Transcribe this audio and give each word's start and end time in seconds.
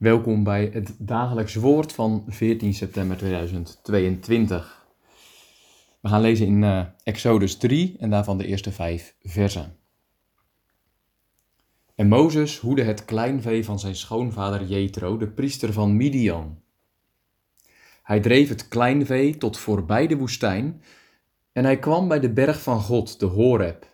Welkom 0.00 0.44
bij 0.44 0.70
het 0.72 0.94
dagelijks 0.98 1.54
woord 1.54 1.92
van 1.92 2.24
14 2.28 2.74
september 2.74 3.16
2022. 3.16 4.86
We 6.00 6.08
gaan 6.08 6.20
lezen 6.20 6.46
in 6.46 6.62
uh, 6.62 6.86
Exodus 7.02 7.56
3 7.56 7.96
en 7.98 8.10
daarvan 8.10 8.38
de 8.38 8.46
eerste 8.46 8.72
vijf 8.72 9.14
versen. 9.22 9.76
En 11.94 12.08
Mozes 12.08 12.58
hoede 12.58 12.82
het 12.82 13.04
kleinvee 13.04 13.64
van 13.64 13.78
zijn 13.78 13.96
schoonvader 13.96 14.64
Jethro, 14.64 15.16
de 15.16 15.28
priester 15.28 15.72
van 15.72 15.96
Midian. 15.96 16.58
Hij 18.02 18.20
dreef 18.20 18.48
het 18.48 18.68
kleinvee 18.68 19.36
tot 19.36 19.58
voorbij 19.58 20.06
de 20.06 20.16
woestijn 20.16 20.82
en 21.52 21.64
hij 21.64 21.78
kwam 21.78 22.08
bij 22.08 22.20
de 22.20 22.30
berg 22.30 22.62
van 22.62 22.80
God, 22.80 23.20
de 23.20 23.26
Horeb. 23.26 23.86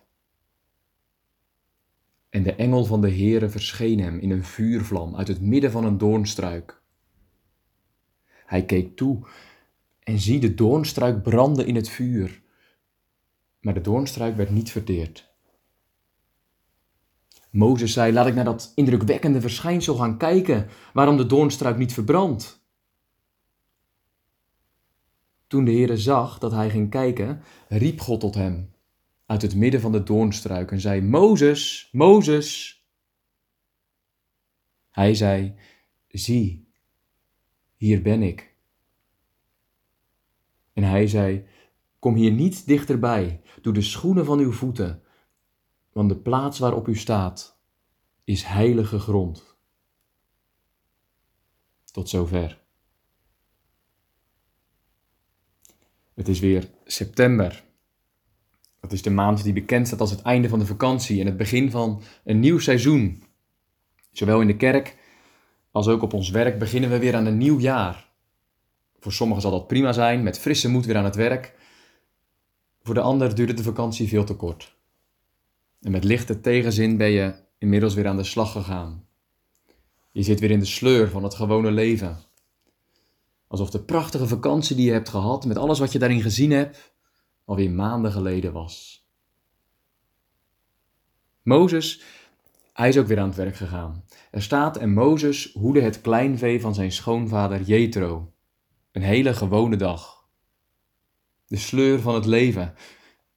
En 2.37 2.43
de 2.43 2.55
engel 2.55 2.85
van 2.85 3.01
de 3.01 3.09
Heere 3.09 3.49
verscheen 3.49 3.99
hem 3.99 4.19
in 4.19 4.31
een 4.31 4.43
vuurvlam 4.43 5.15
uit 5.15 5.27
het 5.27 5.41
midden 5.41 5.71
van 5.71 5.85
een 5.85 5.97
doornstruik. 5.97 6.81
Hij 8.45 8.65
keek 8.65 8.95
toe 8.95 9.27
en 9.99 10.19
zie 10.19 10.39
de 10.39 10.53
doornstruik 10.53 11.23
branden 11.23 11.65
in 11.65 11.75
het 11.75 11.89
vuur. 11.89 12.41
Maar 13.59 13.73
de 13.73 13.81
doornstruik 13.81 14.35
werd 14.35 14.49
niet 14.49 14.71
verteerd. 14.71 15.33
Mozes 17.49 17.93
zei: 17.93 18.13
Laat 18.13 18.27
ik 18.27 18.35
naar 18.35 18.45
dat 18.45 18.71
indrukwekkende 18.75 19.41
verschijnsel 19.41 19.95
gaan 19.95 20.17
kijken, 20.17 20.67
waarom 20.93 21.17
de 21.17 21.25
doornstruik 21.25 21.77
niet 21.77 21.93
verbrandt. 21.93 22.65
Toen 25.47 25.65
de 25.65 25.71
Heere 25.71 25.97
zag 25.97 26.39
dat 26.39 26.51
hij 26.51 26.69
ging 26.69 26.89
kijken, 26.89 27.41
riep 27.67 27.99
God 27.99 28.19
tot 28.19 28.35
hem 28.35 28.75
uit 29.27 29.41
het 29.41 29.55
midden 29.55 29.81
van 29.81 29.91
de 29.91 30.03
doornstruik 30.03 30.71
en 30.71 30.79
zei: 30.79 31.01
Mozes, 31.01 31.89
Mozes. 31.91 32.81
Hij 34.89 35.15
zei: 35.15 35.55
Zie, 36.07 36.71
hier 37.75 38.01
ben 38.01 38.21
ik. 38.21 38.55
En 40.73 40.83
hij 40.83 41.07
zei: 41.07 41.47
Kom 41.99 42.15
hier 42.15 42.31
niet 42.31 42.65
dichterbij, 42.65 43.41
doe 43.61 43.73
de 43.73 43.81
schoenen 43.81 44.25
van 44.25 44.39
uw 44.39 44.51
voeten, 44.51 45.03
want 45.91 46.09
de 46.09 46.17
plaats 46.17 46.59
waarop 46.59 46.87
u 46.87 46.95
staat 46.95 47.59
is 48.23 48.43
heilige 48.43 48.99
grond. 48.99 49.57
Tot 51.85 52.09
zover. 52.09 52.61
Het 56.13 56.27
is 56.27 56.39
weer 56.39 56.71
september. 56.85 57.65
Dat 58.79 58.91
is 58.91 59.01
de 59.01 59.09
maand 59.09 59.43
die 59.43 59.53
bekend 59.53 59.87
staat 59.87 59.99
als 59.99 60.11
het 60.11 60.21
einde 60.21 60.49
van 60.49 60.59
de 60.59 60.65
vakantie 60.65 61.19
en 61.19 61.25
het 61.25 61.37
begin 61.37 61.71
van 61.71 62.01
een 62.23 62.39
nieuw 62.39 62.59
seizoen. 62.59 63.23
Zowel 64.11 64.41
in 64.41 64.47
de 64.47 64.55
kerk 64.55 64.97
als 65.71 65.87
ook 65.87 66.01
op 66.01 66.13
ons 66.13 66.29
werk 66.29 66.59
beginnen 66.59 66.89
we 66.89 66.99
weer 66.99 67.15
aan 67.15 67.25
een 67.25 67.37
nieuw 67.37 67.59
jaar. 67.59 68.09
Voor 68.99 69.13
sommigen 69.13 69.41
zal 69.41 69.51
dat 69.51 69.67
prima 69.67 69.93
zijn, 69.93 70.23
met 70.23 70.39
frisse 70.39 70.69
moed 70.69 70.85
weer 70.85 70.97
aan 70.97 71.03
het 71.03 71.15
werk. 71.15 71.55
Voor 72.81 72.93
de 72.93 73.01
ander 73.01 73.35
duurde 73.35 73.53
de 73.53 73.63
vakantie 73.63 74.07
veel 74.07 74.23
te 74.23 74.35
kort. 74.35 74.75
En 75.81 75.91
met 75.91 76.03
lichte 76.03 76.41
tegenzin 76.41 76.97
ben 76.97 77.09
je 77.09 77.33
inmiddels 77.57 77.93
weer 77.93 78.07
aan 78.07 78.17
de 78.17 78.23
slag 78.23 78.51
gegaan. 78.51 79.05
Je 80.11 80.23
zit 80.23 80.39
weer 80.39 80.51
in 80.51 80.59
de 80.59 80.65
sleur 80.65 81.09
van 81.09 81.23
het 81.23 81.33
gewone 81.33 81.71
leven. 81.71 82.17
Alsof 83.47 83.69
de 83.69 83.79
prachtige 83.79 84.27
vakantie 84.27 84.75
die 84.75 84.85
je 84.85 84.91
hebt 84.91 85.09
gehad, 85.09 85.45
met 85.45 85.57
alles 85.57 85.79
wat 85.79 85.91
je 85.91 85.99
daarin 85.99 86.21
gezien 86.21 86.51
hebt, 86.51 86.93
alweer 87.47 87.71
maanden 87.71 88.11
geleden 88.11 88.53
was. 88.53 89.05
Mozes, 91.43 92.01
hij 92.73 92.89
is 92.89 92.97
ook 92.97 93.07
weer 93.07 93.19
aan 93.19 93.27
het 93.27 93.37
werk 93.37 93.55
gegaan. 93.55 94.03
Er 94.31 94.41
staat 94.41 94.77
en 94.77 94.93
Mozes 94.93 95.53
hoede 95.53 95.81
het 95.81 96.01
kleinvee 96.01 96.61
van 96.61 96.73
zijn 96.73 96.91
schoonvader 96.91 97.61
Jethro. 97.61 98.33
Een 98.91 99.01
hele 99.01 99.33
gewone 99.33 99.75
dag. 99.75 100.27
De 101.45 101.57
sleur 101.57 101.99
van 101.99 102.15
het 102.15 102.25
leven, 102.25 102.73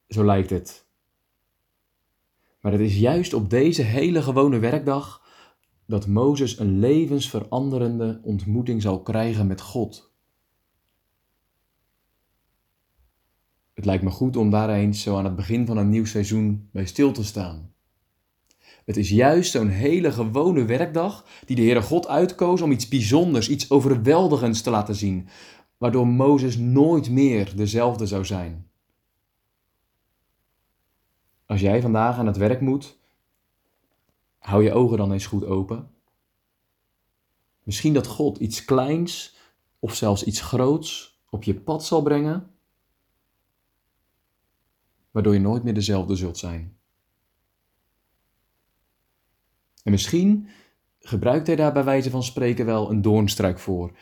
zo 0.07 0.25
lijkt 0.25 0.49
het. 0.49 0.85
Maar 2.61 2.71
het 2.71 2.81
is 2.81 2.97
juist 2.97 3.33
op 3.33 3.49
deze 3.49 3.81
hele 3.81 4.21
gewone 4.21 4.59
werkdag 4.59 5.25
dat 5.85 6.07
Mozes 6.07 6.59
een 6.59 6.79
levensveranderende 6.79 8.19
ontmoeting 8.23 8.81
zal 8.81 9.01
krijgen 9.01 9.47
met 9.47 9.61
God. 9.61 10.10
Het 13.81 13.89
lijkt 13.89 14.05
me 14.05 14.09
goed 14.09 14.37
om 14.37 14.49
daar 14.49 14.69
eens 14.69 15.01
zo 15.01 15.17
aan 15.17 15.25
het 15.25 15.35
begin 15.35 15.65
van 15.65 15.77
een 15.77 15.89
nieuw 15.89 16.05
seizoen 16.05 16.69
bij 16.71 16.85
stil 16.85 17.11
te 17.11 17.23
staan. 17.23 17.73
Het 18.85 18.97
is 18.97 19.09
juist 19.09 19.51
zo'n 19.51 19.67
hele 19.67 20.11
gewone 20.11 20.65
werkdag 20.65 21.25
die 21.45 21.55
de 21.55 21.61
Heere 21.61 21.81
God 21.81 22.07
uitkoos 22.07 22.61
om 22.61 22.71
iets 22.71 22.87
bijzonders, 22.87 23.49
iets 23.49 23.69
overweldigends 23.69 24.61
te 24.61 24.69
laten 24.69 24.95
zien, 24.95 25.27
waardoor 25.77 26.07
Mozes 26.07 26.57
nooit 26.57 27.09
meer 27.09 27.55
dezelfde 27.55 28.05
zou 28.05 28.25
zijn. 28.25 28.67
Als 31.45 31.61
jij 31.61 31.81
vandaag 31.81 32.17
aan 32.17 32.27
het 32.27 32.37
werk 32.37 32.61
moet, 32.61 32.97
hou 34.39 34.63
je 34.63 34.73
ogen 34.73 34.97
dan 34.97 35.11
eens 35.11 35.25
goed 35.25 35.45
open. 35.45 35.89
Misschien 37.63 37.93
dat 37.93 38.07
God 38.07 38.37
iets 38.37 38.65
kleins 38.65 39.35
of 39.79 39.95
zelfs 39.95 40.23
iets 40.23 40.41
groots 40.41 41.19
op 41.29 41.43
je 41.43 41.55
pad 41.55 41.85
zal 41.85 42.01
brengen 42.01 42.50
waardoor 45.11 45.33
je 45.33 45.39
nooit 45.39 45.63
meer 45.63 45.73
dezelfde 45.73 46.15
zult 46.15 46.37
zijn. 46.37 46.77
En 49.83 49.91
misschien 49.91 50.49
gebruikt 50.99 51.47
hij 51.47 51.55
daar 51.55 51.73
bij 51.73 51.83
wijze 51.83 52.09
van 52.09 52.23
spreken 52.23 52.65
wel 52.65 52.89
een 52.89 53.01
doornstruik 53.01 53.59
voor. 53.59 53.97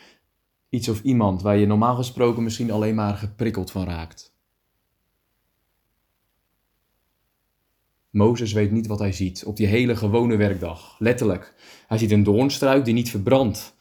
Iets 0.68 0.88
of 0.88 1.02
iemand 1.02 1.42
waar 1.42 1.56
je 1.56 1.66
normaal 1.66 1.96
gesproken 1.96 2.42
misschien 2.42 2.70
alleen 2.70 2.94
maar 2.94 3.14
geprikkeld 3.14 3.70
van 3.70 3.84
raakt. 3.84 4.38
Mozes 8.10 8.52
weet 8.52 8.70
niet 8.70 8.86
wat 8.86 8.98
hij 8.98 9.12
ziet 9.12 9.44
op 9.44 9.56
die 9.56 9.66
hele 9.66 9.96
gewone 9.96 10.36
werkdag. 10.36 10.96
Letterlijk. 10.98 11.54
Hij 11.86 11.98
ziet 11.98 12.10
een 12.10 12.22
doornstruik 12.22 12.84
die 12.84 12.94
niet 12.94 13.10
verbrandt. 13.10 13.74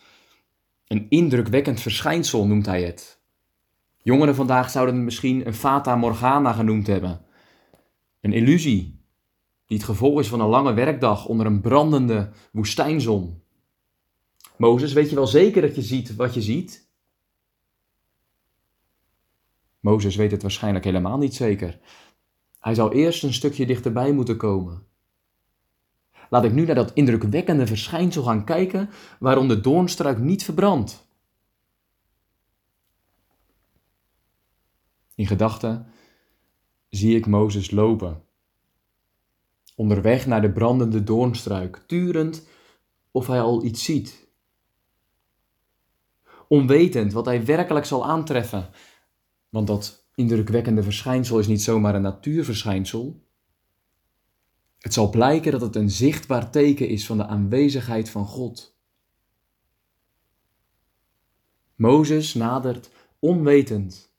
Een 0.88 1.06
indrukwekkend 1.10 1.82
verschijnsel 1.82 2.48
noemt 2.48 2.66
hij 2.66 2.84
het. 2.84 3.19
Jongeren 4.10 4.36
vandaag 4.36 4.70
zouden 4.70 4.96
het 4.96 5.04
misschien 5.04 5.48
een 5.48 5.54
fata 5.54 5.96
morgana 5.96 6.54
genoemd 6.54 6.88
hebben. 6.88 7.22
Een 8.22 8.34
illusie, 8.34 9.04
die 9.66 9.78
het 9.78 9.86
gevolg 9.86 10.20
is 10.20 10.28
van 10.28 10.40
een 10.40 10.48
lange 10.48 10.74
werkdag 10.74 11.26
onder 11.26 11.46
een 11.46 11.62
brandende 11.62 12.30
woestijnzon. 12.52 13.42
Mozes, 14.58 14.94
weet 14.94 15.10
je 15.10 15.16
wel 15.16 15.28
zeker 15.28 15.62
dat 15.62 15.76
je 15.76 15.82
ziet 15.82 16.16
wat 16.16 16.34
je 16.34 16.42
ziet? 16.42 16.90
Mozes 19.80 20.16
weet 20.16 20.32
het 20.32 20.42
waarschijnlijk 20.42 20.86
helemaal 20.86 21.18
niet 21.18 21.36
zeker. 21.36 21.80
Hij 22.60 22.74
zou 22.76 22.94
eerst 22.94 23.24
een 23.24 23.34
stukje 23.34 23.66
dichterbij 23.66 24.12
moeten 24.12 24.38
komen. 24.38 24.84
Laat 26.30 26.44
ik 26.44 26.54
nu 26.54 26.66
naar 26.66 26.76
dat 26.76 26.94
indrukwekkende 26.94 27.68
verschijnsel 27.68 28.24
gaan 28.24 28.46
kijken 28.46 28.90
waarom 29.20 29.48
de 29.48 29.62
doornstruik 29.62 30.18
niet 30.18 30.44
verbrandt. 30.44 31.09
In 35.20 35.28
gedachten 35.28 35.86
zie 36.90 37.16
ik 37.16 37.26
Mozes 37.26 37.72
lopen. 37.72 38.24
Onderweg 39.76 40.26
naar 40.26 40.42
de 40.42 40.52
brandende 40.52 41.04
doornstruik, 41.04 41.84
turend 41.88 42.48
of 43.12 43.28
hij 43.28 43.42
al 43.42 43.64
iets 43.64 43.84
ziet. 43.84 44.28
Onwetend 46.48 47.14
wat 47.14 47.26
hij 47.26 47.46
werkelijk 47.46 47.86
zal 47.86 48.06
aantreffen, 48.06 48.70
want 49.50 49.68
dat 49.68 50.10
indrukwekkende 50.16 50.84
verschijnsel 50.84 51.40
is 51.40 51.48
niet 51.48 51.62
zomaar 51.62 51.96
een 51.96 52.02
natuurverschijnsel. 52.02 53.24
Het 54.78 54.94
zal 54.94 55.10
blijken 55.10 55.52
dat 55.52 55.62
het 55.62 55.76
een 55.76 55.90
zichtbaar 55.90 56.52
teken 56.52 56.88
is 56.88 57.06
van 57.06 57.18
de 57.18 57.26
aanwezigheid 57.26 58.10
van 58.10 58.26
God. 58.26 58.78
Mozes 61.76 62.34
nadert 62.34 62.92
onwetend 63.20 64.10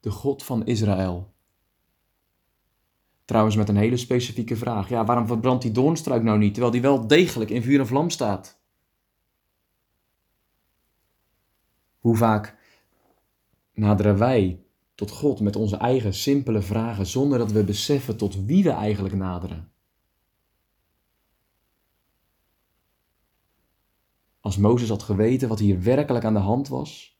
de 0.00 0.10
God 0.10 0.42
van 0.42 0.66
Israël. 0.66 1.32
Trouwens 3.24 3.56
met 3.56 3.68
een 3.68 3.76
hele 3.76 3.96
specifieke 3.96 4.56
vraag. 4.56 4.88
Ja, 4.88 5.04
waarom 5.04 5.26
verbrandt 5.26 5.62
die 5.62 5.72
doornstruik 5.72 6.22
nou 6.22 6.38
niet, 6.38 6.52
terwijl 6.52 6.72
die 6.72 6.82
wel 6.82 7.06
degelijk 7.06 7.50
in 7.50 7.62
vuur 7.62 7.80
en 7.80 7.86
vlam 7.86 8.10
staat? 8.10 8.58
Hoe 11.98 12.16
vaak 12.16 12.56
naderen 13.72 14.18
wij 14.18 14.64
tot 15.00 15.10
God 15.10 15.40
met 15.40 15.56
onze 15.56 15.76
eigen 15.76 16.14
simpele 16.14 16.62
vragen 16.62 17.06
zonder 17.06 17.38
dat 17.38 17.52
we 17.52 17.64
beseffen 17.64 18.16
tot 18.16 18.44
wie 18.44 18.62
we 18.62 18.70
eigenlijk 18.70 19.14
naderen. 19.14 19.72
Als 24.40 24.56
Mozes 24.56 24.88
had 24.88 25.02
geweten 25.02 25.48
wat 25.48 25.58
hier 25.58 25.82
werkelijk 25.82 26.24
aan 26.24 26.34
de 26.34 26.40
hand 26.40 26.68
was 26.68 27.19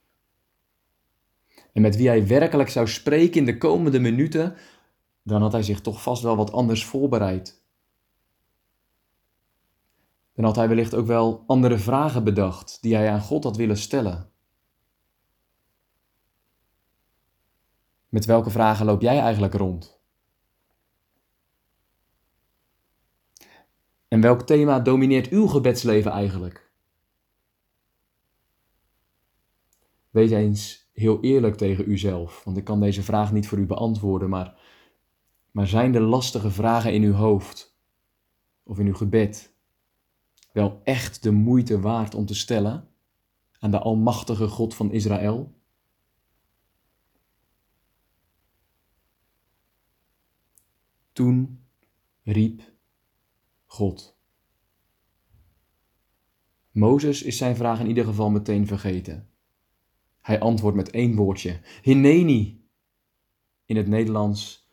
en 1.72 1.82
met 1.82 1.96
wie 1.96 2.08
hij 2.08 2.26
werkelijk 2.26 2.68
zou 2.68 2.88
spreken 2.88 3.40
in 3.40 3.44
de 3.44 3.58
komende 3.58 4.00
minuten, 4.00 4.56
dan 5.22 5.42
had 5.42 5.52
hij 5.52 5.62
zich 5.62 5.80
toch 5.80 6.02
vast 6.02 6.22
wel 6.22 6.36
wat 6.36 6.52
anders 6.52 6.84
voorbereid. 6.84 7.62
Dan 10.34 10.44
had 10.44 10.56
hij 10.56 10.68
wellicht 10.68 10.94
ook 10.94 11.06
wel 11.06 11.44
andere 11.46 11.78
vragen 11.78 12.24
bedacht 12.24 12.82
die 12.82 12.94
hij 12.94 13.10
aan 13.10 13.20
God 13.20 13.44
had 13.44 13.56
willen 13.56 13.76
stellen. 13.76 14.30
Met 18.08 18.24
welke 18.24 18.50
vragen 18.50 18.86
loop 18.86 19.00
jij 19.00 19.18
eigenlijk 19.18 19.54
rond? 19.54 20.00
En 24.08 24.20
welk 24.20 24.42
thema 24.42 24.80
domineert 24.80 25.28
uw 25.28 25.46
gebedsleven 25.46 26.10
eigenlijk? 26.10 26.72
Wees 30.10 30.30
eens 30.30 30.79
heel 31.00 31.20
eerlijk 31.20 31.56
tegen 31.56 31.90
uzelf, 31.90 32.44
want 32.44 32.56
ik 32.56 32.64
kan 32.64 32.80
deze 32.80 33.02
vraag 33.02 33.32
niet 33.32 33.48
voor 33.48 33.58
u 33.58 33.66
beantwoorden, 33.66 34.28
maar, 34.28 34.60
maar 35.50 35.66
zijn 35.66 35.92
de 35.92 36.00
lastige 36.00 36.50
vragen 36.50 36.92
in 36.92 37.02
uw 37.02 37.12
hoofd 37.12 37.78
of 38.62 38.78
in 38.78 38.86
uw 38.86 38.94
gebed 38.94 39.54
wel 40.52 40.80
echt 40.84 41.22
de 41.22 41.30
moeite 41.30 41.80
waard 41.80 42.14
om 42.14 42.26
te 42.26 42.34
stellen 42.34 42.88
aan 43.58 43.70
de 43.70 43.78
Almachtige 43.78 44.48
God 44.48 44.74
van 44.74 44.92
Israël? 44.92 45.54
Toen 51.12 51.64
riep 52.22 52.62
God. 53.66 54.18
Mozes 56.70 57.22
is 57.22 57.36
zijn 57.36 57.56
vraag 57.56 57.80
in 57.80 57.86
ieder 57.86 58.04
geval 58.04 58.30
meteen 58.30 58.66
vergeten. 58.66 59.30
Hij 60.30 60.40
antwoordt 60.40 60.76
met 60.76 60.90
één 60.90 61.14
woordje: 61.14 61.60
Hineni. 61.82 62.64
In 63.64 63.76
het 63.76 63.86
Nederlands: 63.88 64.68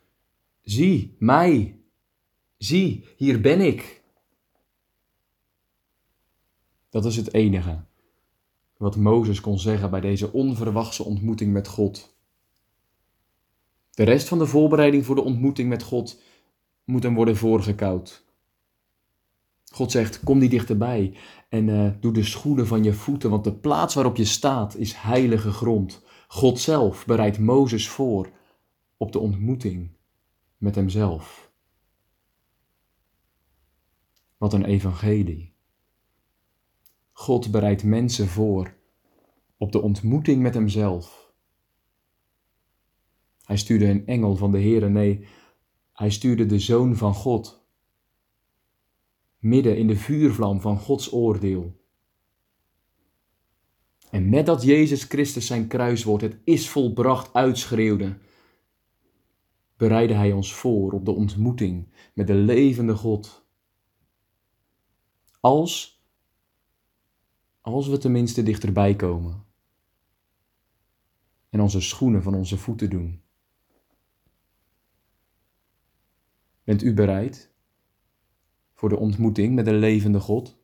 Zie, 0.60 1.16
mij. 1.18 1.80
Zie, 2.56 3.06
hier 3.16 3.40
ben 3.40 3.60
ik. 3.60 4.02
Dat 6.88 7.04
is 7.04 7.16
het 7.16 7.34
enige 7.34 7.84
wat 8.76 8.96
Mozes 8.96 9.40
kon 9.40 9.58
zeggen 9.58 9.90
bij 9.90 10.00
deze 10.00 10.32
onverwachte 10.32 11.04
ontmoeting 11.04 11.52
met 11.52 11.68
God. 11.68 12.16
De 13.90 14.02
rest 14.02 14.28
van 14.28 14.38
de 14.38 14.46
voorbereiding 14.46 15.06
voor 15.06 15.14
de 15.14 15.24
ontmoeting 15.24 15.68
met 15.68 15.82
God 15.82 16.22
moet 16.84 17.02
hem 17.02 17.14
worden 17.14 17.36
voorgekoud. 17.36 18.24
God 19.70 19.90
zegt: 19.90 20.20
Kom 20.24 20.38
niet 20.38 20.50
dichterbij 20.50 21.16
en 21.48 21.68
uh, 21.68 21.90
doe 22.00 22.12
de 22.12 22.24
schoenen 22.24 22.66
van 22.66 22.84
je 22.84 22.92
voeten, 22.92 23.30
want 23.30 23.44
de 23.44 23.54
plaats 23.54 23.94
waarop 23.94 24.16
je 24.16 24.24
staat 24.24 24.76
is 24.76 24.92
heilige 24.94 25.50
grond. 25.50 26.02
God 26.28 26.60
zelf 26.60 27.06
bereidt 27.06 27.38
Mozes 27.38 27.88
voor 27.88 28.30
op 28.96 29.12
de 29.12 29.18
ontmoeting 29.18 29.90
met 30.56 30.74
hemzelf. 30.74 31.52
Wat 34.36 34.52
een 34.52 34.64
evangelie. 34.64 35.54
God 37.12 37.50
bereidt 37.50 37.84
mensen 37.84 38.28
voor 38.28 38.74
op 39.56 39.72
de 39.72 39.80
ontmoeting 39.80 40.42
met 40.42 40.54
hemzelf. 40.54 41.32
Hij 43.44 43.56
stuurde 43.56 43.88
een 43.88 44.06
engel 44.06 44.36
van 44.36 44.52
de 44.52 44.60
Heere, 44.60 44.88
nee, 44.88 45.26
hij 45.92 46.10
stuurde 46.10 46.46
de 46.46 46.58
Zoon 46.58 46.96
van 46.96 47.14
God 47.14 47.66
midden 49.38 49.76
in 49.76 49.86
de 49.86 49.96
vuurvlam 49.96 50.60
van 50.60 50.78
Gods 50.78 51.12
oordeel. 51.12 51.76
En 54.10 54.28
met 54.28 54.46
dat 54.46 54.62
Jezus 54.62 55.04
Christus 55.04 55.46
zijn 55.46 55.66
kruiswoord, 55.66 56.20
het 56.20 56.38
is 56.44 56.68
volbracht, 56.68 57.32
uitschreeuwde, 57.32 58.18
bereidde 59.76 60.14
Hij 60.14 60.32
ons 60.32 60.54
voor 60.54 60.92
op 60.92 61.04
de 61.04 61.10
ontmoeting 61.10 61.88
met 62.12 62.26
de 62.26 62.34
levende 62.34 62.94
God. 62.94 63.46
Als, 65.40 66.02
als 67.60 67.88
we 67.88 67.98
tenminste 67.98 68.42
dichterbij 68.42 68.96
komen 68.96 69.46
en 71.50 71.60
onze 71.60 71.80
schoenen 71.80 72.22
van 72.22 72.34
onze 72.34 72.56
voeten 72.56 72.90
doen. 72.90 73.22
Bent 76.64 76.82
u 76.82 76.94
bereid? 76.94 77.50
Voor 78.78 78.88
de 78.88 78.96
ontmoeting 78.96 79.54
met 79.54 79.64
de 79.64 79.72
levende 79.72 80.20
God? 80.20 80.56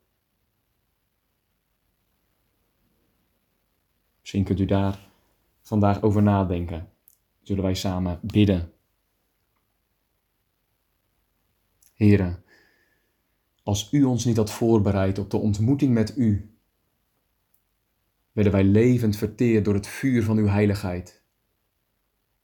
Misschien 4.20 4.44
kunt 4.44 4.60
u 4.60 4.64
daar 4.64 5.08
vandaag 5.62 6.02
over 6.02 6.22
nadenken. 6.22 6.90
Zullen 7.42 7.62
wij 7.62 7.74
samen 7.74 8.18
bidden? 8.22 8.72
Heren, 11.94 12.44
als 13.62 13.92
u 13.92 14.04
ons 14.04 14.24
niet 14.24 14.36
had 14.36 14.50
voorbereid 14.50 15.18
op 15.18 15.30
de 15.30 15.36
ontmoeting 15.36 15.94
met 15.94 16.16
u, 16.16 16.56
werden 18.32 18.52
wij 18.52 18.64
levend 18.64 19.16
verteerd 19.16 19.64
door 19.64 19.74
het 19.74 19.86
vuur 19.86 20.22
van 20.22 20.36
uw 20.36 20.46
heiligheid. 20.46 21.22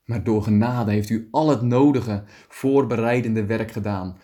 Maar 0.05 0.25
door 0.25 0.43
genade 0.43 0.91
heeft 0.91 1.11
u 1.11 1.29
al 1.31 1.49
het 1.49 1.63
nodige 1.63 2.25
voorbereidende 2.49 3.45
werk 3.45 3.71
gedaan 3.71 4.19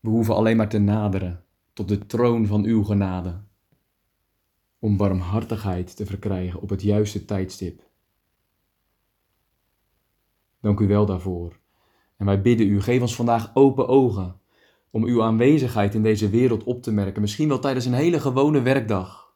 we 0.00 0.08
hoeven 0.08 0.34
alleen 0.34 0.56
maar 0.56 0.68
te 0.68 0.78
naderen 0.78 1.44
tot 1.72 1.88
de 1.88 2.06
troon 2.06 2.46
van 2.46 2.64
uw 2.64 2.82
genade, 2.82 3.40
om 4.78 4.96
barmhartigheid 4.96 5.96
te 5.96 6.06
verkrijgen 6.06 6.60
op 6.60 6.68
het 6.68 6.82
juiste 6.82 7.24
tijdstip. 7.24 7.82
Dank 10.60 10.80
u 10.80 10.86
wel 10.86 11.06
daarvoor. 11.06 11.58
En 12.16 12.26
wij 12.26 12.42
bidden 12.42 12.66
u, 12.66 12.80
geef 12.80 13.00
ons 13.00 13.14
vandaag 13.14 13.50
open 13.54 13.88
ogen 13.88 14.40
om 14.90 15.04
uw 15.04 15.22
aanwezigheid 15.22 15.94
in 15.94 16.02
deze 16.02 16.28
wereld 16.28 16.64
op 16.64 16.82
te 16.82 16.92
merken, 16.92 17.20
misschien 17.20 17.48
wel 17.48 17.58
tijdens 17.58 17.84
een 17.84 17.92
hele 17.92 18.20
gewone 18.20 18.62
werkdag. 18.62 19.34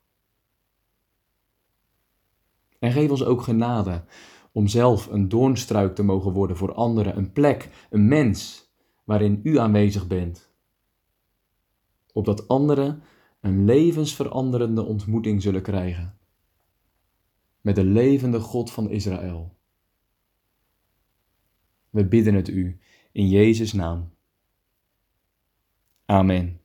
En 2.78 2.92
geef 2.92 3.10
ons 3.10 3.24
ook 3.24 3.42
genade 3.42 4.04
om 4.52 4.66
zelf 4.66 5.06
een 5.06 5.28
doornstruik 5.28 5.94
te 5.94 6.02
mogen 6.02 6.32
worden 6.32 6.56
voor 6.56 6.74
anderen, 6.74 7.16
een 7.16 7.32
plek, 7.32 7.86
een 7.90 8.08
mens 8.08 8.70
waarin 9.04 9.40
u 9.42 9.58
aanwezig 9.58 10.06
bent 10.06 10.53
opdat 12.14 12.48
anderen 12.48 13.02
een 13.40 13.64
levensveranderende 13.64 14.82
ontmoeting 14.82 15.42
zullen 15.42 15.62
krijgen 15.62 16.18
met 17.60 17.74
de 17.74 17.84
levende 17.84 18.40
God 18.40 18.70
van 18.70 18.90
Israël. 18.90 19.56
We 21.90 22.04
bidden 22.04 22.34
het 22.34 22.48
u 22.48 22.78
in 23.12 23.28
Jezus' 23.28 23.72
naam. 23.72 24.12
Amen. 26.04 26.60